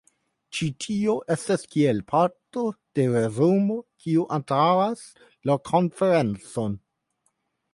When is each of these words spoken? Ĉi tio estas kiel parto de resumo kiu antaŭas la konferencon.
Ĉi 0.59 0.67
tio 0.83 1.13
estas 1.33 1.65
kiel 1.75 1.99
parto 2.13 2.63
de 2.99 3.05
resumo 3.17 3.77
kiu 4.07 4.25
antaŭas 4.39 5.05
la 5.51 5.59
konferencon. 5.73 6.75